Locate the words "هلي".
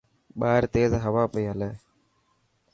1.51-1.71